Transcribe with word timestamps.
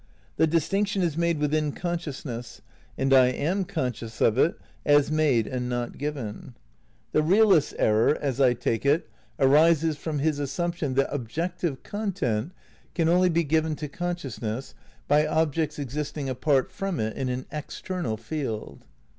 The 0.37 0.47
distinction 0.47 1.03
is 1.03 1.15
made 1.15 1.37
within 1.37 1.73
consciousness, 1.73 2.63
and 2.97 3.13
I 3.13 3.27
am 3.27 3.65
conscious 3.65 4.19
of 4.19 4.35
it 4.35 4.57
as 4.83 5.11
made 5.11 5.45
and 5.45 5.69
not 5.69 5.99
given. 5.99 6.55
The 7.11 7.21
realist's 7.21 7.75
error, 7.77 8.17
as 8.19 8.41
I 8.41 8.55
take 8.55 8.83
it, 8.83 9.11
282 9.37 9.37
THE 9.37 9.43
NEW 9.45 9.53
IDEALISM 9.53 9.79
ix 9.89 9.99
arises 9.99 10.01
from 10.01 10.17
his 10.19 10.39
assTimption 10.39 10.95
that 10.95 11.13
objective 11.13 11.83
content 11.83 12.51
can 12.95 13.09
only 13.09 13.29
be 13.29 13.43
given 13.43 13.75
to 13.75 13.87
consciousness 13.87 14.73
by 15.07 15.27
objects 15.27 15.77
existing 15.77 16.27
apart 16.29 16.71
from 16.71 16.99
it 16.99 17.15
in 17.15 17.29
an 17.29 17.45
external 17.51 18.17
field. 18.17 18.83